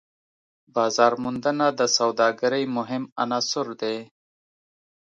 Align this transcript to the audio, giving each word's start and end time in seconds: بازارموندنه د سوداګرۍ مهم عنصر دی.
بازارموندنه 0.75 1.67
د 1.79 1.81
سوداګرۍ 1.97 2.63
مهم 2.77 3.03
عنصر 3.21 3.67
دی. 3.81 3.97